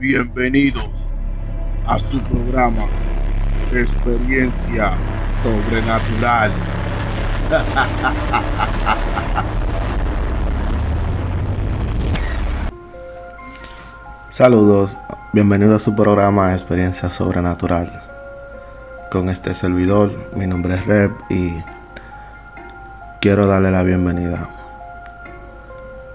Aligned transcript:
Bienvenidos 0.00 0.90
a 1.86 1.98
su 1.98 2.18
programa 2.22 2.88
Experiencia 3.70 4.96
Sobrenatural. 5.42 6.50
Saludos, 14.30 14.96
bienvenidos 15.34 15.82
a 15.82 15.84
su 15.84 15.94
programa 15.94 16.54
Experiencia 16.54 17.10
Sobrenatural. 17.10 18.02
Con 19.10 19.28
este 19.28 19.52
servidor, 19.52 20.14
mi 20.34 20.46
nombre 20.46 20.76
es 20.76 20.86
Rep 20.86 21.12
y 21.28 21.62
quiero 23.20 23.46
darle 23.46 23.70
la 23.70 23.82
bienvenida 23.82 24.48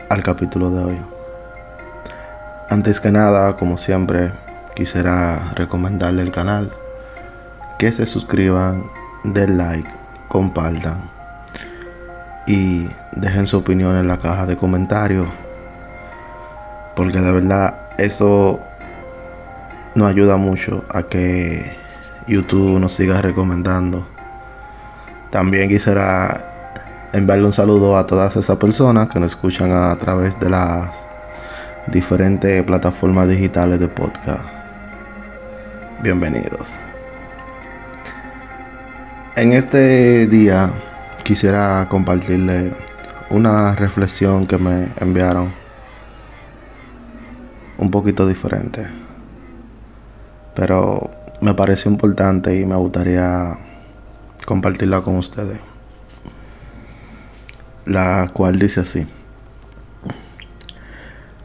al 0.09 0.23
capítulo 0.23 0.71
de 0.71 0.83
hoy. 0.83 1.14
Antes 2.69 2.99
que 2.99 3.11
nada, 3.11 3.57
como 3.57 3.77
siempre, 3.77 4.31
quisiera 4.75 5.53
recomendarle 5.55 6.23
el 6.23 6.31
canal, 6.31 6.71
que 7.77 7.91
se 7.91 8.05
suscriban, 8.05 8.85
den 9.23 9.57
like, 9.57 9.89
compartan 10.27 11.11
y 12.47 12.89
dejen 13.15 13.47
su 13.47 13.57
opinión 13.57 13.95
en 13.95 14.07
la 14.07 14.17
caja 14.17 14.45
de 14.45 14.57
comentarios, 14.57 15.27
porque 16.95 17.19
de 17.19 17.31
verdad 17.31 17.75
eso 17.97 18.59
nos 19.93 20.09
ayuda 20.09 20.37
mucho 20.37 20.85
a 20.89 21.03
que 21.03 21.77
YouTube 22.27 22.79
nos 22.79 22.93
siga 22.93 23.21
recomendando. 23.21 24.07
También 25.29 25.69
quisiera 25.69 27.09
enviarle 27.13 27.45
un 27.45 27.53
saludo 27.53 27.97
a 27.97 28.05
todas 28.05 28.35
esas 28.35 28.57
personas 28.57 29.07
que 29.07 29.19
nos 29.19 29.31
escuchan 29.31 29.71
a 29.71 29.95
través 29.95 30.39
de 30.39 30.49
las 30.49 31.04
diferentes 31.87 32.63
plataformas 32.63 33.27
digitales 33.29 33.79
de 33.79 33.87
podcast. 33.87 34.43
Bienvenidos. 36.01 36.77
En 39.35 39.53
este 39.53 40.27
día 40.27 40.71
quisiera 41.23 41.87
compartirle 41.89 42.73
una 43.29 43.75
reflexión 43.75 44.45
que 44.45 44.57
me 44.57 44.87
enviaron 44.99 45.53
un 47.77 47.91
poquito 47.91 48.27
diferente. 48.27 48.87
Pero 50.55 51.11
me 51.41 51.53
pareció 51.53 51.91
importante 51.91 52.59
y 52.59 52.65
me 52.65 52.75
gustaría 52.75 53.57
compartirla 54.45 55.01
con 55.01 55.17
ustedes. 55.17 55.59
La 57.85 58.29
cual 58.33 58.57
dice 58.57 58.79
así. 58.79 59.07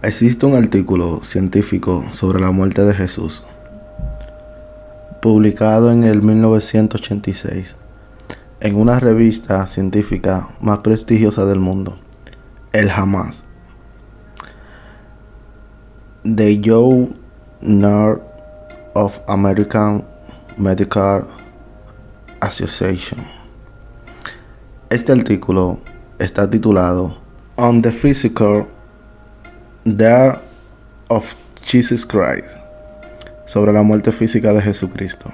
Existe 0.03 0.47
un 0.47 0.56
artículo 0.56 1.23
científico 1.23 2.06
sobre 2.11 2.41
la 2.41 2.51
muerte 2.53 2.87
de 2.87 2.95
Jesús, 2.95 3.45
publicado 5.20 5.93
en 5.93 6.05
el 6.05 6.23
1986 6.23 7.77
en 8.61 8.77
una 8.77 8.98
revista 8.98 9.67
científica 9.67 10.48
más 10.62 10.78
prestigiosa 10.78 11.45
del 11.45 11.61
mundo, 11.61 11.98
el 12.73 12.89
Hamas. 12.89 13.45
The 16.25 16.59
Journal 16.62 18.23
of 18.95 19.19
American 19.28 20.06
Medical 20.56 21.27
Association. 22.41 23.23
Este 24.89 25.12
artículo 25.12 25.78
está 26.19 26.48
titulado 26.48 27.19
On 27.56 27.83
the 27.83 27.93
Physical 27.93 28.67
Death 29.86 30.41
of 31.09 31.34
Jesus 31.62 32.05
Christ, 32.05 32.59
sobre 33.47 33.73
la 33.73 33.83
muerte 33.83 34.12
física 34.12 34.53
de 34.53 34.61
Jesucristo. 34.61 35.33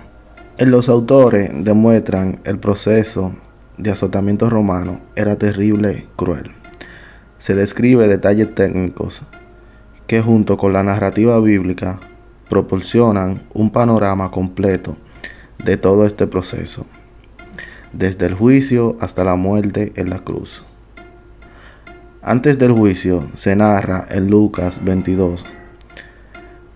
Los 0.58 0.88
autores 0.88 1.50
demuestran 1.52 2.38
el 2.44 2.60
proceso 2.60 3.32
de 3.76 3.90
azotamiento 3.90 4.48
romano 4.48 5.00
era 5.16 5.34
terrible 5.34 6.06
cruel. 6.14 6.52
Se 7.38 7.56
describe 7.56 8.06
detalles 8.06 8.54
técnicos 8.54 9.24
que 10.06 10.20
junto 10.20 10.56
con 10.56 10.72
la 10.72 10.84
narrativa 10.84 11.40
bíblica 11.40 11.98
proporcionan 12.48 13.42
un 13.52 13.70
panorama 13.70 14.30
completo 14.30 14.96
de 15.58 15.76
todo 15.76 16.06
este 16.06 16.28
proceso, 16.28 16.86
desde 17.92 18.26
el 18.26 18.34
juicio 18.34 18.96
hasta 19.00 19.24
la 19.24 19.34
muerte 19.34 19.92
en 19.96 20.08
la 20.08 20.20
cruz. 20.20 20.64
Antes 22.28 22.58
del 22.58 22.72
juicio 22.72 23.30
se 23.36 23.54
narra 23.54 24.04
en 24.10 24.26
Lucas 24.28 24.80
22 24.82 25.46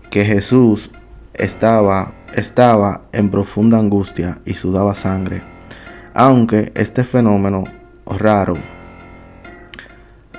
que 0.09 0.23
Jesús 0.23 0.91
estaba, 1.33 2.13
estaba 2.33 3.01
en 3.11 3.29
profunda 3.29 3.77
angustia 3.77 4.39
y 4.45 4.53
sudaba 4.53 4.95
sangre, 4.95 5.43
aunque 6.13 6.71
este 6.73 7.03
fenómeno 7.03 7.65
raro, 8.05 8.55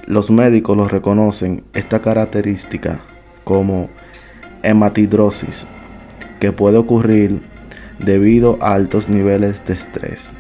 los 0.06 0.30
médicos 0.30 0.78
lo 0.78 0.88
reconocen 0.88 1.62
esta 1.74 2.00
característica 2.00 2.98
como 3.44 3.90
hematidrosis, 4.62 5.66
que 6.40 6.52
puede 6.52 6.78
ocurrir 6.78 7.42
debido 7.98 8.56
a 8.62 8.72
altos 8.72 9.10
niveles 9.10 9.62
de 9.66 9.74
estrés. 9.74 10.32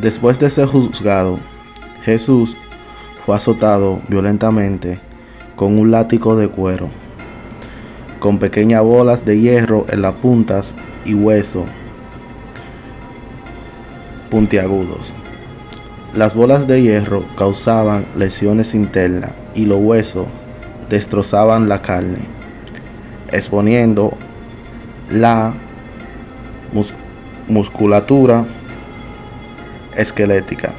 Después 0.00 0.40
de 0.40 0.50
ser 0.50 0.66
juzgado, 0.66 1.38
Jesús 2.06 2.56
fue 3.24 3.34
azotado 3.34 4.00
violentamente 4.06 5.00
con 5.56 5.76
un 5.76 5.90
látigo 5.90 6.36
de 6.36 6.46
cuero, 6.46 6.88
con 8.20 8.38
pequeñas 8.38 8.84
bolas 8.84 9.24
de 9.24 9.40
hierro 9.40 9.86
en 9.88 10.02
las 10.02 10.12
puntas 10.14 10.76
y 11.04 11.14
hueso 11.14 11.64
puntiagudos. 14.30 15.14
Las 16.14 16.36
bolas 16.36 16.68
de 16.68 16.80
hierro 16.80 17.24
causaban 17.34 18.06
lesiones 18.14 18.76
internas 18.76 19.32
y 19.56 19.64
los 19.64 19.80
huesos 19.80 20.28
destrozaban 20.88 21.68
la 21.68 21.82
carne, 21.82 22.20
exponiendo 23.32 24.16
la 25.10 25.54
musculatura 27.48 28.46
esquelética 29.96 30.72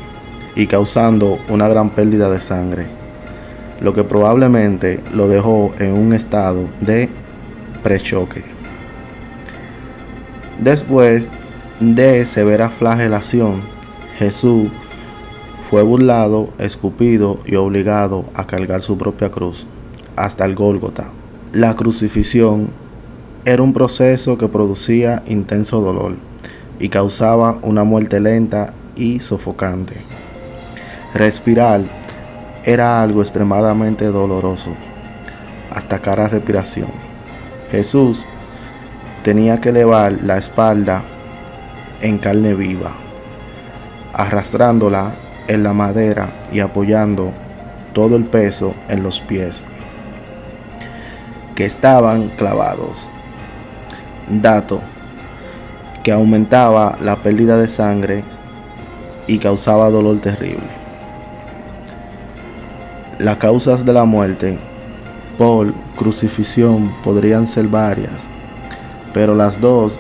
y 0.58 0.66
causando 0.66 1.38
una 1.50 1.68
gran 1.68 1.92
pérdida 1.92 2.32
de 2.32 2.40
sangre, 2.40 2.88
lo 3.80 3.94
que 3.94 4.04
probablemente 4.04 5.02
lo 5.14 5.30
dejó 5.30 5.72
en 5.78 5.94
un 5.94 6.14
estado 6.14 6.66
de 6.82 7.10
prechoque. 7.84 8.44
Después 10.58 11.30
de 11.80 12.26
severa 12.26 12.72
flagelación, 12.72 13.62
Jesús 14.18 14.70
fue 15.62 15.84
burlado, 15.84 16.50
escupido 16.58 17.40
y 17.46 17.56
obligado 17.56 18.26
a 18.34 18.48
cargar 18.48 18.82
su 18.82 18.98
propia 18.98 19.30
cruz 19.30 19.68
hasta 20.16 20.44
el 20.46 20.56
Gólgota. 20.56 21.10
La 21.54 21.76
crucifixión 21.76 22.70
era 23.46 23.62
un 23.62 23.74
proceso 23.74 24.40
que 24.40 24.48
producía 24.48 25.22
intenso 25.28 25.82
dolor 25.82 26.16
y 26.80 26.90
causaba 26.90 27.60
una 27.62 27.84
muerte 27.84 28.20
lenta 28.20 28.74
y 28.96 29.20
sofocante. 29.20 29.98
Respirar 31.14 31.82
era 32.64 33.02
algo 33.02 33.22
extremadamente 33.22 34.06
doloroso, 34.06 34.72
hasta 35.72 36.00
cara 36.00 36.28
respiración. 36.28 36.92
Jesús 37.72 38.26
tenía 39.24 39.60
que 39.60 39.70
elevar 39.70 40.22
la 40.22 40.38
espalda 40.38 41.04
en 42.02 42.18
carne 42.18 42.54
viva, 42.54 42.92
arrastrándola 44.14 45.12
en 45.48 45.64
la 45.64 45.74
madera 45.74 46.42
y 46.52 46.60
apoyando 46.60 47.32
todo 47.94 48.16
el 48.16 48.26
peso 48.26 48.74
en 48.90 49.02
los 49.02 49.22
pies 49.22 49.66
que 51.56 51.66
estaban 51.66 52.28
clavados. 52.38 53.10
Dato 54.30 54.82
que 56.04 56.12
aumentaba 56.12 56.98
la 57.02 57.24
pérdida 57.24 57.58
de 57.58 57.68
sangre 57.68 58.24
y 59.26 59.40
causaba 59.40 59.90
dolor 59.90 60.20
terrible. 60.20 60.77
Las 63.20 63.38
causas 63.38 63.84
de 63.84 63.94
la 63.94 64.06
muerte 64.06 64.60
por 65.40 65.74
crucifixión 65.96 66.94
podrían 67.04 67.48
ser 67.48 67.68
varias, 67.68 68.30
pero 69.12 69.34
las 69.34 69.60
dos 69.60 70.00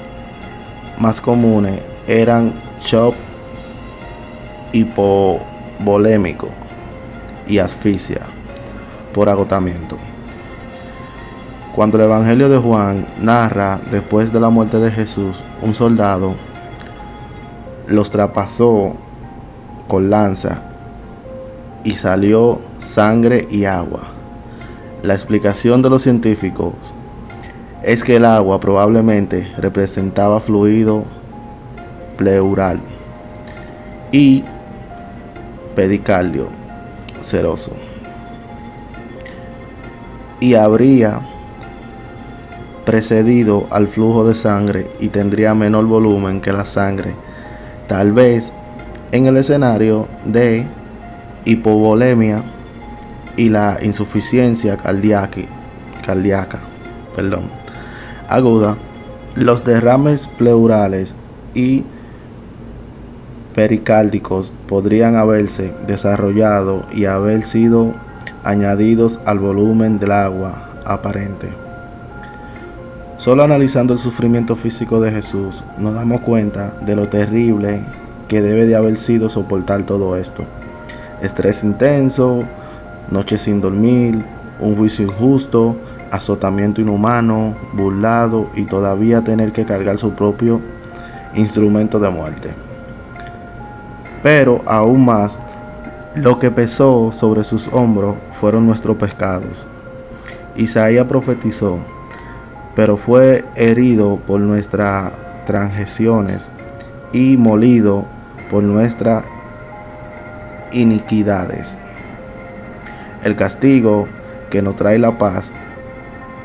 más 1.00 1.20
comunes 1.20 1.82
eran 2.06 2.54
shock 2.80 3.16
hipovolémico 4.72 6.50
y 7.48 7.58
asfixia 7.58 8.22
por 9.16 9.30
agotamiento. 9.30 9.98
Cuando 11.76 11.98
el 11.98 12.04
Evangelio 12.04 12.50
de 12.50 12.60
Juan 12.60 13.08
narra 13.20 13.82
después 13.90 14.32
de 14.32 14.40
la 14.40 14.52
muerte 14.52 14.78
de 14.78 14.92
Jesús, 14.92 15.44
un 15.64 15.74
soldado 15.74 16.36
los 17.88 18.12
traspasó 18.12 18.94
con 19.88 20.12
lanza 20.12 20.77
y 21.84 21.96
salió 21.96 22.60
sangre 22.80 23.48
y 23.50 23.66
agua. 23.66 24.14
La 25.04 25.14
explicación 25.14 25.82
de 25.82 25.90
los 25.90 26.02
científicos 26.02 26.96
es 27.84 28.04
que 28.04 28.18
el 28.18 28.26
agua 28.26 28.60
probablemente 28.60 29.52
representaba 29.58 30.40
fluido 30.40 31.04
pleural 32.18 32.82
y 34.12 34.44
pericardio 35.76 36.48
seroso 37.20 37.72
y 40.40 40.56
habría 40.56 41.22
precedido 42.86 43.68
al 43.70 43.88
flujo 43.88 44.28
de 44.28 44.36
sangre 44.36 44.90
y 45.00 45.10
tendría 45.10 45.54
menor 45.54 45.86
volumen 45.86 46.42
que 46.42 46.54
la 46.54 46.66
sangre, 46.66 47.16
tal 47.88 48.14
vez 48.14 48.54
en 49.12 49.26
el 49.26 49.38
escenario 49.38 50.08
de 50.26 50.66
hipovolemia 51.48 52.44
y 53.38 53.50
la 53.50 53.78
insuficiencia 53.82 54.78
cardíaca, 54.78 55.42
cardíaca 56.06 56.60
perdón, 57.16 57.46
aguda, 58.28 58.78
los 59.36 59.64
derrames 59.64 60.28
pleurales 60.28 61.16
y 61.56 61.84
pericárdicos 63.56 64.52
podrían 64.68 65.16
haberse 65.16 65.74
desarrollado 65.88 66.86
y 66.94 67.06
haber 67.06 67.42
sido 67.42 67.94
añadidos 68.44 69.20
al 69.26 69.40
volumen 69.40 69.98
del 69.98 70.12
agua 70.12 70.70
aparente. 70.86 71.50
Solo 73.18 73.44
analizando 73.44 73.94
el 73.94 74.00
sufrimiento 74.00 74.56
físico 74.56 75.02
de 75.02 75.12
Jesús 75.12 75.64
nos 75.80 75.96
damos 75.96 76.22
cuenta 76.22 76.78
de 76.86 76.96
lo 76.96 77.08
terrible 77.08 77.82
que 78.28 78.44
debe 78.44 78.68
de 78.68 78.76
haber 78.76 78.98
sido 78.98 79.28
soportar 79.28 79.84
todo 79.84 80.18
esto. 80.18 80.46
Estrés 81.22 81.64
intenso, 81.64 82.44
noches 83.10 83.42
sin 83.42 83.62
dormir, 83.62 84.24
un 84.60 84.76
juicio 84.76 85.06
injusto, 85.06 85.76
azotamiento 86.12 86.82
inhumano, 86.82 87.56
burlado 87.74 88.50
y 88.56 88.66
todavía 88.66 89.24
tener 89.24 89.52
que 89.52 89.66
cargar 89.66 89.98
su 89.98 90.14
propio 90.14 90.62
instrumento 91.34 92.00
de 92.00 92.10
muerte. 92.10 92.50
Pero 94.24 94.62
aún 94.66 95.06
más, 95.06 95.40
lo 96.16 96.40
que 96.40 96.52
pesó 96.52 97.12
sobre 97.12 97.44
sus 97.44 97.68
hombros 97.68 98.16
fueron 98.40 98.66
nuestros 98.66 98.98
pecados. 98.98 99.68
Isaías 100.56 101.06
profetizó, 101.06 101.78
pero 102.76 102.98
fue 102.98 103.46
herido 103.56 104.18
por 104.26 104.42
nuestras 104.42 105.12
transgresiones 105.46 106.50
y 107.14 107.38
molido 107.38 108.06
por 108.50 108.64
nuestras 108.64 109.24
iniquidades. 110.72 111.78
El 113.24 113.36
castigo 113.36 114.08
que 114.50 114.62
nos 114.62 114.76
trae 114.76 115.00
la 115.00 115.18
paz 115.18 115.54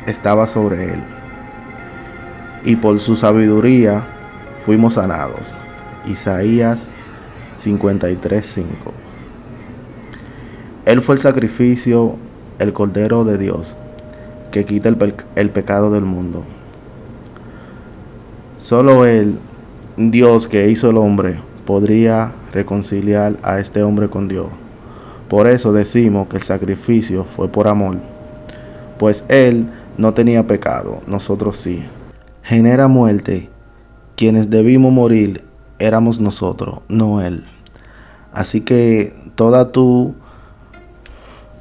estaba 0.07 0.47
sobre 0.47 0.95
él, 0.95 1.03
y 2.65 2.77
por 2.77 2.99
su 2.99 3.17
sabiduría 3.17 4.07
fuimos 4.65 4.95
sanados. 4.95 5.57
Isaías 6.07 6.89
53:5 7.57 8.93
él 10.85 11.01
fue 11.01 11.15
el 11.15 11.21
sacrificio, 11.21 12.17
el 12.59 12.73
Cordero 12.73 13.25
de 13.25 13.39
Dios, 13.39 13.77
que 14.51 14.65
quita 14.65 14.89
el, 14.89 15.51
pecado 15.51 15.93
del 15.93 16.03
mundo. 16.03 16.43
Solo 18.61 19.07
Él, 19.07 19.39
Dios 19.97 20.49
que 20.49 20.69
hizo 20.71 20.91
el 20.91 20.97
hombre, 20.97 21.37
podría 21.65 22.33
reconciliar 22.53 23.37
a 23.43 23.59
este 23.59 23.83
hombre 23.83 24.09
con 24.09 24.29
Dios. 24.29 24.49
Por 25.29 25.49
eso 25.49 25.73
decimos 25.73 26.29
que 26.29 26.37
el 26.37 26.43
sacrificio 26.43 27.25
fue 27.25 27.49
por 27.49 27.67
amor, 27.67 27.97
pues 28.99 29.25
Él 29.29 29.67
no 29.97 30.15
tenía 30.15 30.47
pecado, 30.47 31.01
nosotros 31.07 31.57
sí. 31.57 31.85
Genera 32.43 32.89
muerte, 32.89 33.49
quienes 34.17 34.51
debimos 34.51 34.93
morir 34.93 35.45
éramos 35.79 36.21
nosotros, 36.21 36.81
no 36.89 37.21
Él. 37.21 37.45
Así 38.33 38.61
que 38.61 39.13
toda 39.35 39.73
tu 39.73 40.15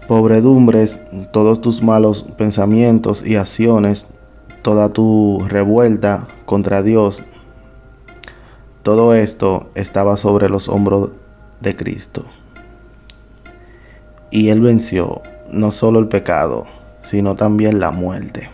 pobredumbres, 0.07 0.97
todos 1.31 1.61
tus 1.61 1.81
malos 1.81 2.23
pensamientos 2.23 3.25
y 3.25 3.37
acciones, 3.37 4.07
toda 4.61 4.89
tu 4.89 5.43
revuelta 5.47 6.27
contra 6.45 6.83
Dios, 6.83 7.23
todo 8.83 9.13
esto 9.13 9.69
estaba 9.75 10.17
sobre 10.17 10.49
los 10.49 10.67
hombros 10.67 11.11
de 11.59 11.75
Cristo. 11.75 12.25
Y 14.31 14.49
Él 14.49 14.61
venció 14.61 15.21
no 15.51 15.71
solo 15.71 15.99
el 15.99 16.07
pecado, 16.07 16.65
sino 17.03 17.35
también 17.35 17.79
la 17.79 17.91
muerte. 17.91 18.49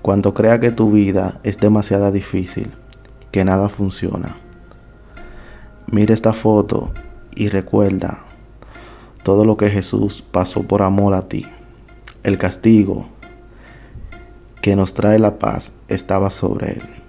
Cuando 0.00 0.32
crea 0.32 0.58
que 0.60 0.70
tu 0.70 0.90
vida 0.90 1.40
es 1.42 1.58
demasiado 1.58 2.10
difícil, 2.10 2.70
que 3.30 3.44
nada 3.44 3.68
funciona, 3.68 4.36
mira 5.86 6.14
esta 6.14 6.32
foto 6.32 6.92
y 7.34 7.48
recuerda 7.48 8.24
todo 9.22 9.44
lo 9.44 9.58
que 9.58 9.68
Jesús 9.68 10.22
pasó 10.22 10.62
por 10.62 10.80
amor 10.80 11.12
a 11.12 11.28
ti. 11.28 11.44
El 12.22 12.38
castigo 12.38 13.08
que 14.62 14.76
nos 14.76 14.94
trae 14.94 15.18
la 15.18 15.38
paz 15.38 15.72
estaba 15.88 16.30
sobre 16.30 16.72
él. 16.72 17.07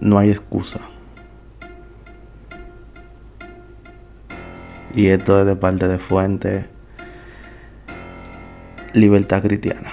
No 0.00 0.18
hay 0.18 0.30
excusa. 0.30 0.80
Y 4.94 5.06
esto 5.06 5.40
es 5.40 5.46
de 5.46 5.56
parte 5.56 5.86
de 5.86 5.98
Fuente 5.98 6.68
Libertad 8.92 9.42
Cristiana. 9.42 9.90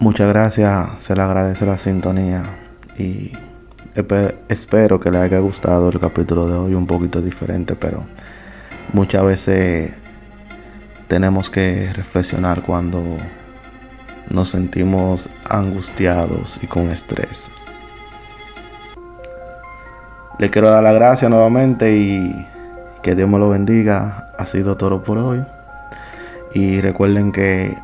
Muchas 0.00 0.28
gracias, 0.28 0.88
se 1.00 1.14
le 1.14 1.22
agradece 1.22 1.66
la 1.66 1.78
sintonía 1.78 2.42
y 2.96 3.32
espero 4.48 5.00
que 5.00 5.10
les 5.10 5.20
haya 5.20 5.38
gustado 5.40 5.90
el 5.90 6.00
capítulo 6.00 6.46
de 6.46 6.54
hoy, 6.54 6.74
un 6.74 6.86
poquito 6.86 7.20
diferente, 7.20 7.74
pero 7.74 8.06
muchas 8.92 9.24
veces 9.24 9.92
tenemos 11.08 11.50
que 11.50 11.92
reflexionar 11.92 12.62
cuando 12.62 13.18
nos 14.30 14.48
sentimos 14.48 15.28
angustiados 15.44 16.58
y 16.62 16.66
con 16.66 16.90
estrés. 16.90 17.50
Le 20.38 20.50
quiero 20.50 20.70
dar 20.70 20.82
las 20.82 20.94
gracias 20.94 21.30
nuevamente 21.30 21.96
y 21.96 22.46
que 23.02 23.14
Dios 23.14 23.28
me 23.28 23.38
lo 23.38 23.50
bendiga. 23.50 24.30
Ha 24.38 24.46
sido 24.46 24.76
todo 24.76 25.02
por 25.02 25.18
hoy. 25.18 25.44
Y 26.54 26.80
recuerden 26.80 27.32
que 27.32 27.76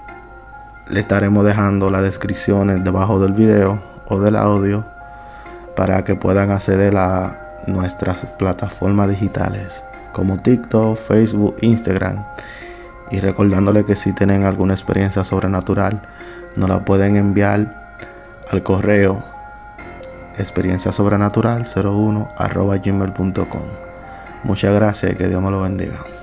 le 0.88 1.00
estaremos 1.00 1.44
dejando 1.44 1.90
las 1.90 2.02
descripciones 2.02 2.82
debajo 2.82 3.20
del 3.20 3.32
video 3.32 3.82
o 4.06 4.20
del 4.20 4.36
audio 4.36 4.86
para 5.76 6.04
que 6.04 6.14
puedan 6.14 6.50
acceder 6.50 6.96
a 6.96 7.62
nuestras 7.66 8.24
plataformas 8.38 9.10
digitales 9.10 9.84
como 10.12 10.38
TikTok, 10.38 10.96
Facebook, 10.96 11.56
Instagram. 11.60 12.24
Y 13.10 13.20
recordándole 13.20 13.84
que 13.84 13.94
si 13.94 14.12
tienen 14.12 14.44
alguna 14.44 14.74
experiencia 14.74 15.24
sobrenatural, 15.24 16.02
nos 16.56 16.68
la 16.68 16.84
pueden 16.84 17.16
enviar 17.16 17.94
al 18.50 18.62
correo 18.62 19.24
experiencia 20.38 20.92
sobrenatural 20.92 21.64
01 21.66 22.30
gmail.com. 22.84 23.62
Muchas 24.44 24.74
gracias 24.74 25.12
y 25.12 25.16
que 25.16 25.28
Dios 25.28 25.42
me 25.42 25.50
lo 25.50 25.60
bendiga. 25.62 26.15